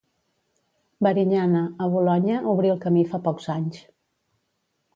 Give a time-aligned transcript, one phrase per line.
[1.07, 3.81] Varignana, a Bolonya, obrí el camí fa pocs anys.